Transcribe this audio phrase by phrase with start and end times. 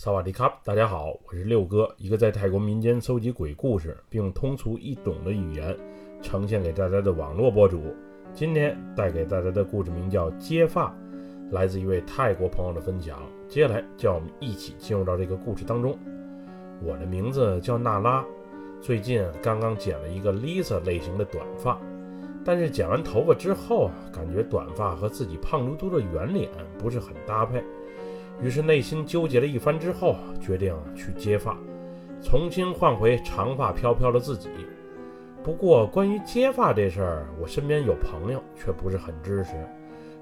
[0.00, 5.76] 萨瓦迪卡，大家好，我是六哥，一个在泰国民间搜集鬼故事，并通俗易懂的语言
[6.22, 7.82] 呈现给大家的网络博主。
[8.32, 10.88] 今天带给大家的故事名叫《接发》，
[11.50, 13.18] 来自一位泰国朋友的分享。
[13.48, 15.98] 接下来，叫我们一起进入到这个故事当中。
[16.80, 18.24] 我的名字叫娜拉，
[18.80, 21.76] 最近刚刚剪了一个 Lisa 类型的短发，
[22.44, 27.64] 但是剪完头发之后，感觉短发和自己胖嘟嘟的圆脸不是很搭配。
[28.40, 31.56] 于是内心纠结了一番之后，决定去接发，
[32.22, 34.48] 重新换回长发飘飘的自己。
[35.42, 39.52] 不过关于接发这事儿，我身边有朋友却不是很支持，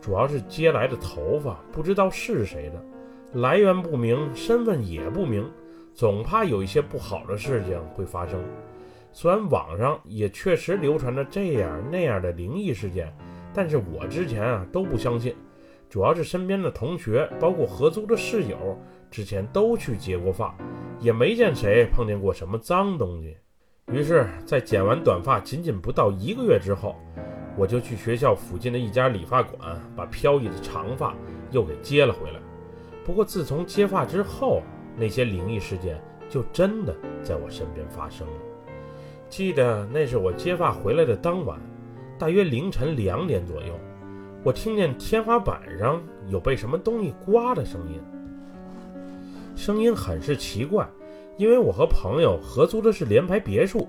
[0.00, 5.48] 主要是接来的头发不知道是谁的，来源不明，身份也不明，
[5.94, 8.42] 总怕有一些不好的事情会发生。
[9.12, 13.14] 虽然网上也确实流传着这样那样的灵异事件，
[13.54, 15.34] 但是我之前啊都不相信。
[15.92, 18.78] 主要是身边的同学，包括合租的室友，
[19.10, 20.56] 之前都去接过发，
[20.98, 23.36] 也没见谁碰见过什么脏东西。
[23.92, 26.96] 于是，在剪完短发仅仅不到一个月之后，
[27.58, 31.14] 我就去学校附近的一家理发馆，把飘逸的长发
[31.50, 32.40] 又给接了回来。
[33.04, 34.62] 不过，自从接发之后，
[34.96, 38.32] 那些灵异事件就真的在我身边发生了。
[39.28, 41.60] 记得那是我接发回来的当晚，
[42.18, 43.78] 大约凌晨两点左右。
[44.44, 48.00] 我听见天花板上有被什么东西刮的声音，
[49.54, 50.84] 声音很是奇怪，
[51.36, 53.88] 因为我和朋友合租的是联排别墅，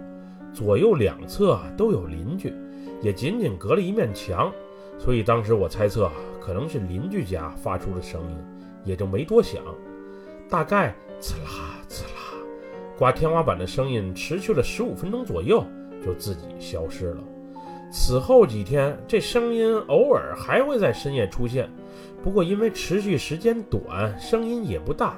[0.54, 2.54] 左右两侧都有邻居，
[3.02, 4.52] 也仅仅隔了一面墙，
[5.00, 6.08] 所以当时我猜测
[6.40, 8.38] 可能是邻居家发出的声音，
[8.84, 9.64] 也就没多想。
[10.48, 12.38] 大概刺啦刺啦，
[12.96, 15.66] 刮天花板的声音持续了十五分钟左右，
[16.06, 17.24] 就自己消失了。
[17.96, 21.70] 此后几天，这声音偶尔还会在深夜出现，
[22.24, 25.16] 不过因为持续时间短，声音也不大，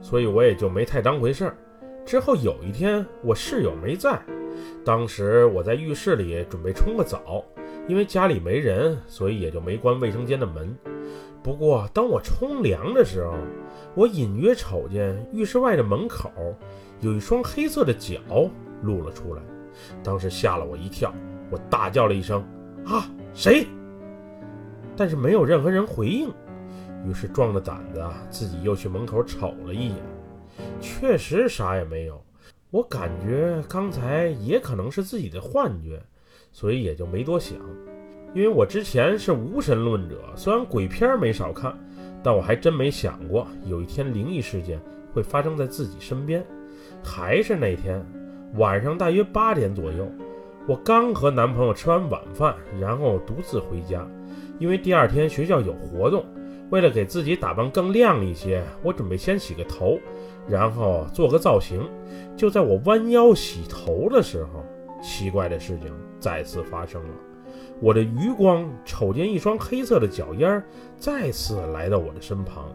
[0.00, 1.56] 所以我也就没太当回事儿。
[2.06, 4.22] 之后有一天，我室友没在，
[4.84, 7.44] 当时我在浴室里准备冲个澡，
[7.88, 10.72] 因为家里没人，所以也就没关卫生间的门。
[11.42, 13.34] 不过当我冲凉的时候，
[13.96, 16.30] 我隐约瞅见浴室外的门口
[17.00, 18.20] 有一双黑色的脚
[18.80, 19.42] 露了出来，
[20.04, 21.12] 当时吓了我一跳。
[21.52, 22.42] 我大叫了一声
[22.86, 23.66] ：“啊，谁？”
[24.96, 26.30] 但是没有任何人回应。
[27.06, 29.96] 于是壮着胆子，自己又去门口瞅了一眼，
[30.80, 32.24] 确实啥也没有。
[32.70, 36.00] 我感觉刚才也可能是自己的幻觉，
[36.52, 37.58] 所以也就没多想。
[38.32, 41.76] 因为我之前是无神论者，虽然鬼片没少看，
[42.22, 44.80] 但我还真没想过有一天灵异事件
[45.12, 46.42] 会发生在自己身边。
[47.02, 48.00] 还是那天
[48.54, 50.08] 晚上，大约八点左右。
[50.66, 54.06] 我刚和男朋友吃完晚饭，然后独自回家，
[54.60, 56.24] 因为第二天学校有活动。
[56.70, 59.98] 为了给自己打扮更亮一些，我准备先洗个头，
[60.48, 61.86] 然后做个造型。
[62.36, 64.64] 就在我弯腰洗头的时候，
[65.02, 67.14] 奇怪的事情再次发生了。
[67.80, 70.64] 我的余光瞅见一双黑色的脚印儿
[70.96, 72.74] 再次来到我的身旁，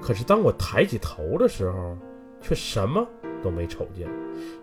[0.00, 1.96] 可是当我抬起头的时候，
[2.40, 3.06] 却什么？
[3.42, 4.08] 都没瞅见。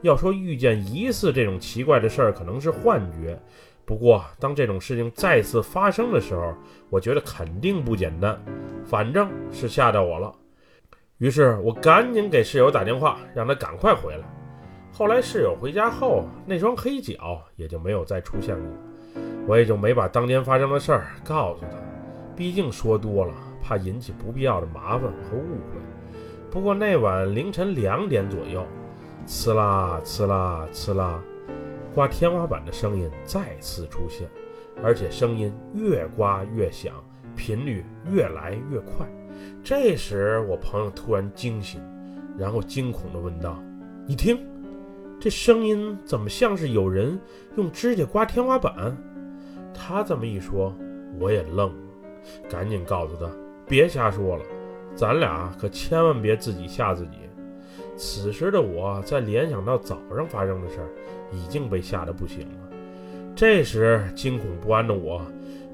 [0.01, 3.39] 要说遇见疑似这种奇怪的事儿，可能是幻觉。
[3.85, 6.53] 不过，当这种事情再次发生的时候，
[6.89, 8.41] 我觉得肯定不简单。
[8.85, 10.33] 反正是吓到我了。
[11.17, 14.23] 于是我赶紧给室友打电话，让他赶快回来。
[14.91, 18.67] 后来室友回家后，那双黑脚也就没有再出现过。
[19.47, 21.77] 我也就没把当天发生的事儿告诉他，
[22.35, 25.79] 毕竟说多了，怕引起不必要的麻烦和误会。
[26.53, 28.63] 不过那晚凌晨两点左右，
[29.25, 31.19] 呲啦呲啦呲啦，
[31.95, 34.29] 刮天花板的声音再次出现，
[34.83, 36.93] 而且声音越刮越响，
[37.35, 39.03] 频率越来越快。
[39.63, 41.81] 这时，我朋友突然惊醒，
[42.37, 43.59] 然后惊恐地问道
[44.05, 44.37] ：“你听，
[45.19, 47.19] 这声音怎么像是有人
[47.55, 48.95] 用指甲刮天花板？”
[49.73, 50.71] 他这么一说，
[51.19, 51.75] 我也愣了，
[52.47, 53.27] 赶紧告诉他
[53.65, 54.45] ：“别瞎说了。”
[54.95, 57.17] 咱俩可千万别自己吓自己。
[57.95, 60.89] 此时的我在联想到早上发生的事儿，
[61.31, 62.69] 已经被吓得不行了。
[63.35, 65.21] 这时惊恐不安的我，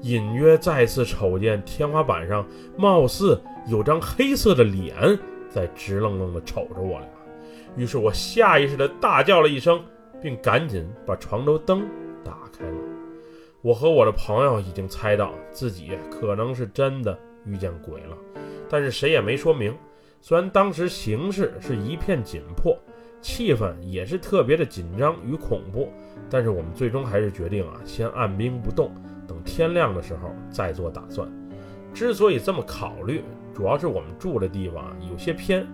[0.02, 2.46] 隐约再次瞅见天花板上
[2.76, 5.18] 貌似有张黑色的脸
[5.48, 7.08] 在直愣愣地瞅着我俩。
[7.76, 9.80] 于是我下意识地大叫了一声，
[10.20, 11.86] 并赶紧把床头灯
[12.24, 12.76] 打开了。
[13.62, 18.16] 我和我的朋友已经猜到自己可能是真的遇见鬼了。
[18.70, 19.76] 但是谁也没说明。
[20.22, 22.78] 虽然当时形势是一片紧迫，
[23.20, 25.92] 气氛也是特别的紧张与恐怖，
[26.30, 28.94] 但是我们最终还是决定啊，先按兵不动，
[29.26, 31.28] 等天亮的时候再做打算。
[31.92, 35.66] 之所以这么考虑，主要是我们住的地方有些偏，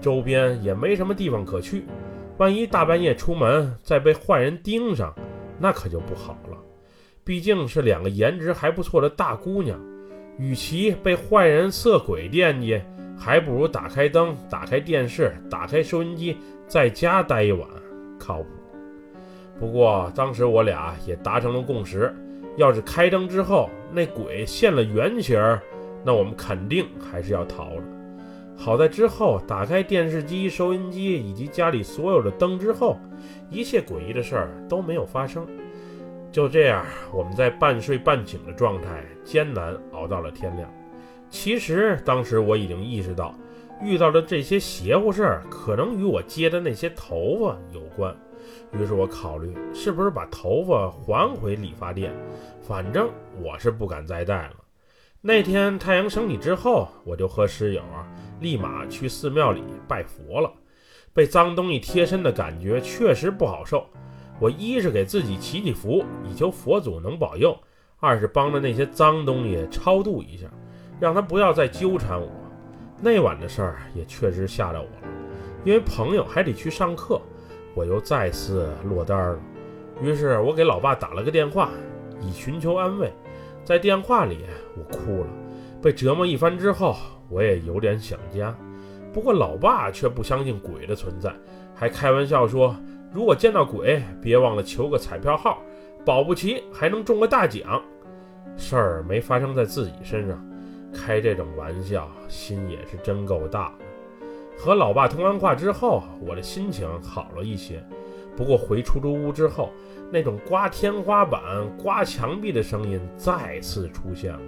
[0.00, 1.84] 周边也没什么地方可去，
[2.38, 5.14] 万一大半夜出门再被坏人盯上，
[5.58, 6.56] 那可就不好了。
[7.22, 9.78] 毕竟是两个颜值还不错的大姑娘，
[10.40, 12.80] 与其被坏人色鬼惦记，
[13.14, 17.68] 还不如打开灯、打开电视、打开收音机，在家待一晚，
[18.18, 18.46] 靠谱。
[19.58, 22.10] 不过当时我俩也达成了共识。
[22.56, 25.38] 要是开灯之后那鬼现了原形，
[26.02, 27.82] 那我们肯定还是要逃了。
[28.56, 32.98] 好在之后打开电视机、收音机以及家里所有的灯之后，
[33.50, 35.46] 一切诡异的事儿都没有发生。
[36.32, 40.72] 就这样，我们在半睡半醒的状态艰难熬到了天亮。
[41.28, 43.34] 其实当时我已经意识到，
[43.82, 48.14] 遇到的这些邪乎事儿可能与我接的那些头发有关。
[48.72, 52.12] 于是我考虑，是不是把头发还回理发店？
[52.60, 53.10] 反正
[53.42, 54.54] 我是不敢再戴了。
[55.20, 58.06] 那天太阳升起之后，我就和室友啊，
[58.40, 60.50] 立马去寺庙里拜佛了。
[61.12, 63.84] 被脏东西贴身的感觉确实不好受。
[64.40, 67.54] 我一是给自己祈祈福，以求佛祖能保佑；
[68.00, 70.46] 二是帮着那些脏东西超度一下，
[70.98, 72.28] 让他不要再纠缠我。
[73.02, 75.14] 那晚的事儿也确实吓着我了，
[75.64, 77.20] 因为朋友还得去上课。
[77.74, 79.38] 我又再次落单了，
[80.02, 81.70] 于是我给老爸打了个电话，
[82.20, 83.12] 以寻求安慰。
[83.62, 84.38] 在电话里，
[84.76, 85.26] 我哭了。
[85.80, 86.96] 被折磨一番之后，
[87.28, 88.54] 我也有点想家。
[89.12, 91.32] 不过老爸却不相信鬼的存在，
[91.74, 92.74] 还开玩笑说
[93.12, 95.62] ：“如果见到鬼，别忘了求个彩票号，
[96.04, 97.82] 保不齐还能中个大奖。”
[98.56, 100.38] 事儿没发生在自己身上，
[100.92, 103.72] 开这种玩笑，心也是真够大。
[104.56, 107.82] 和老爸通完话之后，我的心情好了一些。
[108.36, 109.70] 不过回出租屋之后，
[110.12, 111.40] 那种刮天花板、
[111.82, 114.40] 刮墙壁的声音再次出现了。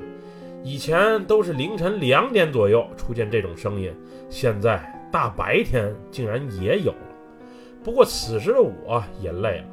[0.62, 3.92] 以前都是凌晨两点左右出现这种声音，
[4.28, 6.94] 现在大白天竟然也有。
[7.82, 9.64] 不过此时的我也累了，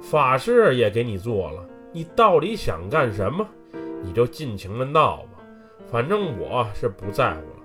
[0.00, 3.46] 法事也给你做了，你到底想干什么？
[4.02, 5.40] 你就尽情的闹吧，
[5.90, 7.64] 反正我是不在乎了。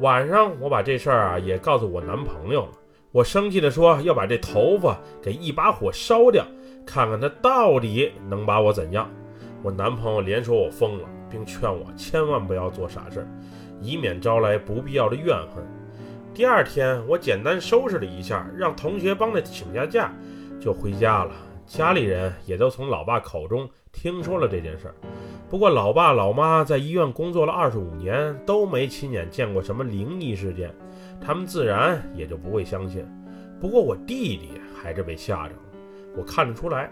[0.00, 2.72] 晚上，我把这事儿啊也告诉我男朋友了。
[3.12, 6.44] 我生气地说要把这头发给一把火烧掉，
[6.86, 9.10] 看看他到底能把我怎样。
[9.62, 13.26] 我男朋友连说我疯了，并劝我千万不要做傻事，
[13.80, 15.62] 以免招来不必要的怨恨。
[16.38, 20.12] 第二天，我简单收拾了一下，让同学帮着请下假，
[20.60, 21.32] 就回家了。
[21.66, 24.94] 家里人也都从老爸口中听说了这件事儿。
[25.50, 30.72] 不过，老爸老妈在医院工作了二十五年，都没亲眼见过什么灵异事件，
[31.20, 33.04] 他们自然也就不会相信。
[33.60, 34.50] 不过，我弟弟
[34.80, 35.60] 还是被吓着了，
[36.16, 36.88] 我看得出来。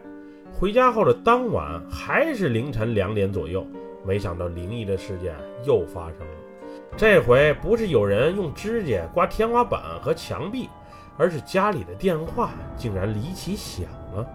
[0.53, 3.65] 回家后的当晚，还是凌晨两点左右，
[4.05, 6.46] 没想到灵异的事件又发生了。
[6.95, 10.69] 这回不是有人用指甲刮天花板和墙壁，
[11.17, 14.27] 而是家里的电话竟然离奇响了。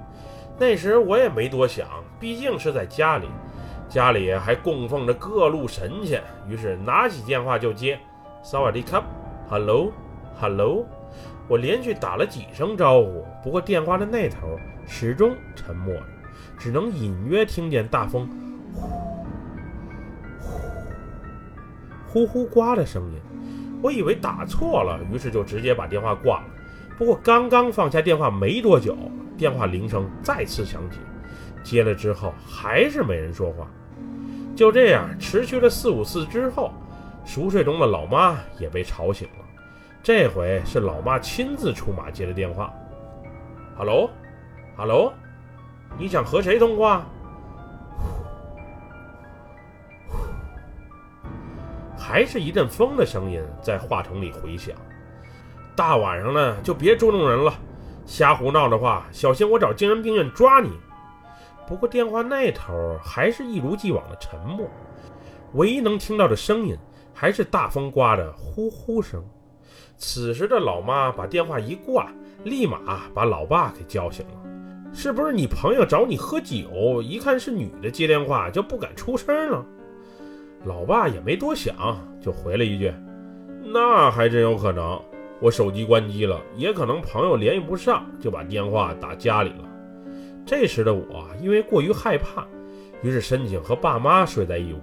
[0.59, 1.87] 那时我也没多想，
[2.19, 3.27] 毕竟是在家里。
[3.89, 7.99] 家里还供奉着各路神仙，于是拿起电话就接。
[8.43, 9.03] 萨瓦迪卡
[9.49, 10.85] ，Hello，Hello，
[11.47, 14.57] 我连续打了几声招呼，不过电话的那头
[14.87, 16.03] 始终沉默着，
[16.57, 18.29] 只能隐约听见大风
[18.73, 18.81] 呼
[22.11, 23.21] 呼呼刮的声音。
[23.81, 26.45] 我以为打错了，于是就直接把电话挂了。
[26.97, 28.97] 不过刚刚放下电话没多久，
[29.37, 30.99] 电话铃声再次响起，
[31.63, 33.65] 接了之后还是没人说话。
[34.55, 36.71] 就这样持续了四五次之后，
[37.23, 39.45] 熟睡中的老妈也被吵醒了。
[40.03, 42.71] 这回是老妈亲自出马接的电话。
[43.77, 45.13] “Hello，Hello，
[45.97, 47.07] 你想和谁通话？”
[52.11, 54.75] 还是一阵风的声音在话筒里回响。
[55.77, 57.53] 大晚上的就别捉弄人了，
[58.05, 60.71] 瞎胡闹的话，小心我找精神病院抓你。
[61.65, 64.67] 不过电话那头还是一如既往的沉默，
[65.53, 66.77] 唯一能听到的声音
[67.13, 69.23] 还是大风刮的呼呼声。
[69.95, 72.11] 此时的老妈把电话一挂，
[72.43, 74.91] 立马把老爸给叫醒了。
[74.93, 79.65] 是不是你朋友找你喝酒，一看是女的接电话就不敢出声了？
[80.63, 81.75] 老爸也没多想，
[82.19, 82.93] 就回了一句
[83.73, 85.01] ：“那还真有可能，
[85.39, 89.67] 我手机关机了，也可能朋友联系不上，就把电话打家里了。”
[90.45, 92.45] 这时的我因为过于害怕，
[93.01, 94.79] 于是申请和爸妈睡在一屋。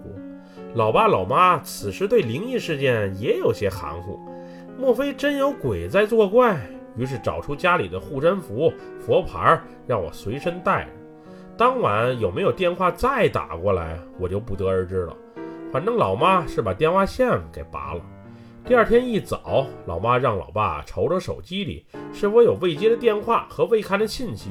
[0.75, 4.19] 老爸老妈此时对灵异事件也有些含糊，
[4.79, 6.59] 莫非真有鬼在作怪？
[6.97, 10.91] 于是找出家里的护身符、佛牌，让我随身带着。
[11.57, 15.17] 当晚有没有电话再打过来，我就不得而知了。
[15.71, 18.01] 反正老妈是把电话线给拔了。
[18.65, 24.51] 第二天一早，老妈让老爸瞅瞅手机里是否有未接的电话和未看的信息，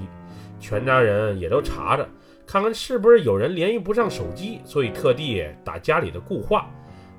[0.59, 2.07] 全家人也都查着，
[2.45, 6.69] 看看是不是有人联系不上手机，所以特地打家里的固话。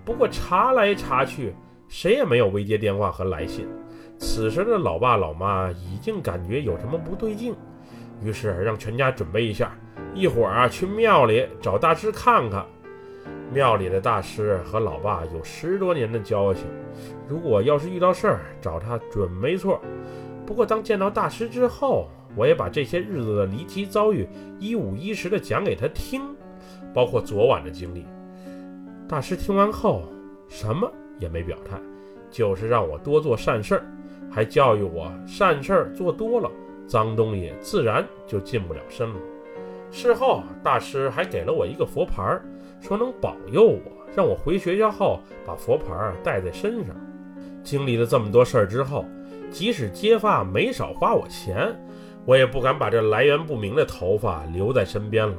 [0.05, 1.53] 不过查来查去，
[1.89, 3.69] 谁也没有未接电话和来信。
[4.17, 7.55] 此时的老爸老妈已经感觉有什么不对劲，
[8.23, 9.77] 于是让全家准备一下，
[10.15, 12.65] 一会儿啊去庙里找大师看看。
[13.53, 16.65] 庙里的大师和老爸有十多年的交情，
[17.27, 19.81] 如果要是遇到事儿找他准没错。
[20.45, 24.29] 不过当见到大师之后，我也把这些日子的离奇遭遇
[24.59, 26.23] 一五一十的讲给他听，
[26.93, 28.07] 包括昨晚的经历。
[29.09, 30.03] 大师听完后
[30.47, 31.81] 什么也没表态，
[32.31, 33.87] 就是让我多做善事儿，
[34.31, 36.51] 还教育我善事儿做多了，
[36.87, 39.17] 脏东西自然就进不了身了。
[39.91, 42.45] 事后大师还给了我一个佛牌儿。
[42.81, 43.81] 说能保佑我，
[44.15, 45.87] 让我回学校后把佛牌
[46.23, 46.95] 带在身上。
[47.63, 49.05] 经历了这么多事儿之后，
[49.51, 51.75] 即使接发没少花我钱，
[52.25, 55.37] 我也不敢把这来源不明的头发留在身边了。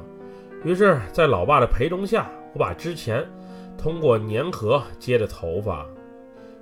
[0.62, 3.26] 于是，在老爸的陪同下，我把之前
[3.76, 5.86] 通过粘合接的头发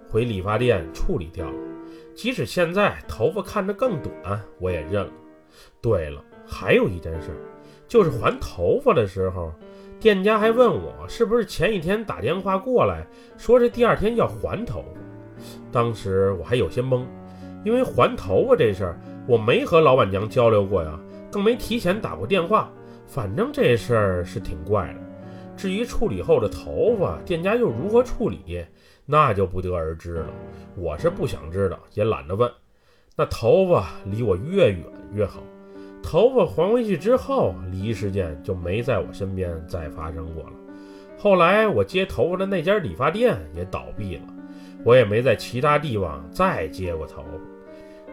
[0.08, 1.56] 回理发店处理掉了。
[2.14, 5.12] 即使现在头发看着更短，我也认了。
[5.82, 7.30] 对了，还有一件事，
[7.86, 9.52] 就是还头发的时候。
[10.00, 13.04] 店家还问我是不是前一天打电话过来，
[13.36, 14.84] 说是第二天要还头。
[15.72, 17.04] 当时我还有些懵，
[17.64, 20.98] 因为还头发这事儿我没和老板娘交流过呀，
[21.32, 22.70] 更没提前打过电话。
[23.08, 25.00] 反正这事儿是挺怪的。
[25.56, 28.64] 至于处理后的头发，店家又如何处理，
[29.04, 30.30] 那就不得而知了。
[30.76, 32.48] 我是不想知道，也懒得问。
[33.16, 35.42] 那头发离我越远越好。
[36.02, 40.52] 头发还回去之后，离异事件就没在我身边再发生过了。
[41.18, 44.22] 后来我接头发的那家理发店也倒闭了，
[44.84, 47.28] 我也没在其他地方再接过头发。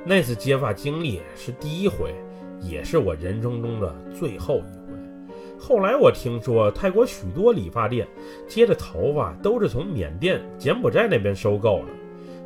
[0.04, 2.14] 那次接发经历是第一回，
[2.62, 4.98] 也是我人生中的最后一回。
[5.58, 8.08] 后来我听说泰国许多理发店
[8.48, 11.86] 接的头发都是从缅甸、柬埔寨那边收购的，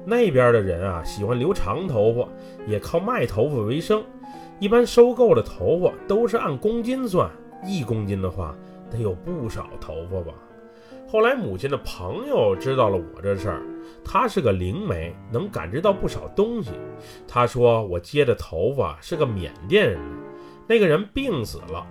[0.06, 2.28] 那边的人啊喜欢留长头发，
[2.68, 4.04] 也靠卖头发为生。
[4.60, 7.30] 一般收购的头发都是按公斤算，
[7.66, 8.56] 一公斤的话
[8.92, 10.34] 得有不少头发吧。
[11.08, 13.64] 后来母亲的朋友知道了我这事儿，
[14.04, 16.72] 他是个灵媒，能感知到不少东西。
[17.28, 20.00] 他说我接的头发是个缅甸人，
[20.68, 21.88] 那个人病死了，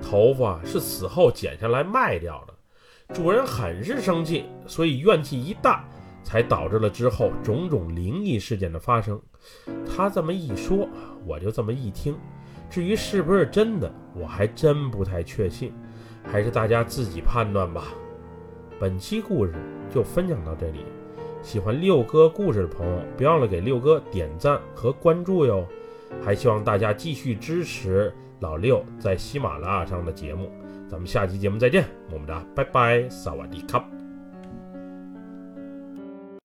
[0.00, 5.84] 头发是死后剪下来卖掉的，主人很是生气，所以怨气一大。
[6.28, 9.18] 才导致了之后种种灵异事件的发生。
[9.86, 10.86] 他这么一说，
[11.24, 12.14] 我就这么一听。
[12.68, 15.72] 至于是不是真的，我还真不太确信，
[16.22, 17.84] 还是大家自己判断吧。
[18.78, 19.54] 本期故事
[19.90, 20.80] 就分享到这里，
[21.40, 25.66] 喜欢六哥故事的朋友，别忘了给六哥点赞和关注哟。
[26.22, 30.52] 还希望大家继续支持老六在喜马拉雅上的节目。
[30.90, 33.82] 咱们下期节目再见，么么哒，拜拜，萨瓦迪卡。